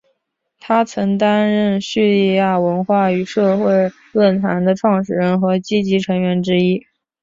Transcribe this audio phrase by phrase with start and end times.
[0.59, 6.83] 他曾担任叙利亚文化与社会论坛的创始人和积极成员之一。